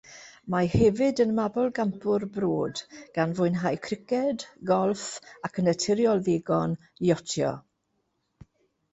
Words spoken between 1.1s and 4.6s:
yn mabolgampwr brwd, gan fwynhau criced,